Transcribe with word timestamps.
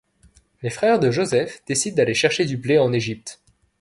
Les 0.63 0.71
frères 0.71 0.99
de 0.99 1.11
Joseph 1.11 1.61
décident 1.67 1.97
d'aller 1.97 2.15
chercher 2.15 2.45
du 2.45 2.57
blé 2.57 2.79
en 2.79 2.91
Égypte. 2.91 3.39